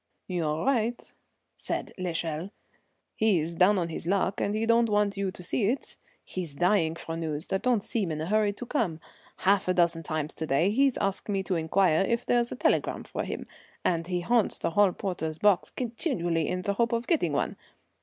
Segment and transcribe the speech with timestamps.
[0.27, 1.13] "You're right,"
[1.55, 2.49] said l'Echelle.
[3.15, 5.95] "He's down on his luck, and he don't want you to see it.
[6.25, 8.99] He's dying for news that don't seem in a hurry to come.
[9.45, 13.03] Half a dozen times to day he's asked me to inquire if there's a telegram
[13.03, 13.45] for him,
[13.85, 17.55] and he haunts the hall porter's box continually in the hope of getting one.